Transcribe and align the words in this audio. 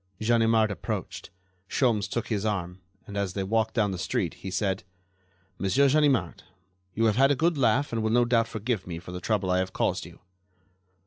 Ganimard 0.19 0.71
approached. 0.71 1.29
Sholmes 1.69 2.09
took 2.09 2.29
his 2.29 2.43
arm, 2.43 2.81
and 3.05 3.15
as 3.15 3.33
they 3.33 3.43
walked 3.43 3.75
down 3.75 3.91
the 3.91 3.99
street 3.99 4.33
he 4.33 4.49
said: 4.49 4.83
"Monsieur 5.59 5.87
Ganimard, 5.89 6.41
you 6.95 7.05
have 7.05 7.17
had 7.17 7.29
a 7.29 7.35
good 7.35 7.55
laugh 7.55 7.93
and 7.93 8.01
will 8.01 8.09
no 8.09 8.25
doubt 8.25 8.47
forgive 8.47 8.87
me 8.87 8.97
for 8.97 9.11
the 9.11 9.21
trouble 9.21 9.51
I 9.51 9.59
have 9.59 9.73
caused 9.73 10.07
you." 10.07 10.19